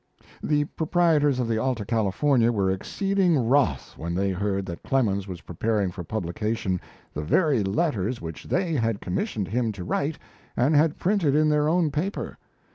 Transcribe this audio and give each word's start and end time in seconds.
The 0.41 0.65
proprietors 0.65 1.37
of 1.39 1.47
the 1.47 1.59
'Alta 1.59 1.85
California' 1.85 2.51
were 2.51 2.71
exceeding 2.71 3.37
wroth 3.37 3.93
when 3.99 4.15
they 4.15 4.31
heard 4.31 4.65
that 4.65 4.81
Clemens 4.81 5.27
was 5.27 5.41
preparing 5.41 5.91
for 5.91 6.03
publication 6.03 6.81
the 7.13 7.21
very 7.21 7.63
letters 7.63 8.19
which 8.19 8.45
they 8.45 8.73
had 8.73 8.99
commissioned 8.99 9.49
him 9.49 9.71
to 9.73 9.83
write 9.83 10.17
and 10.57 10.75
had 10.75 10.97
printed 10.97 11.35
in 11.35 11.49
their 11.49 11.69
own 11.69 11.91
paper. 11.91 12.39